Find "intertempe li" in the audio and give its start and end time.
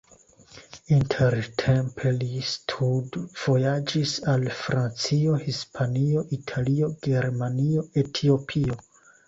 0.93-2.29